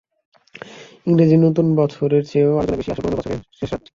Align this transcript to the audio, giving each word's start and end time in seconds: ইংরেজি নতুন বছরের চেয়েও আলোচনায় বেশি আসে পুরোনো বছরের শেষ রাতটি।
ইংরেজি 1.07 1.35
নতুন 1.37 1.67
বছরের 1.79 2.23
চেয়েও 2.25 2.53
আলোচনায় 2.53 2.79
বেশি 2.79 2.89
আসে 2.91 3.01
পুরোনো 3.01 3.19
বছরের 3.19 3.39
শেষ 3.59 3.69
রাতটি। 3.71 3.89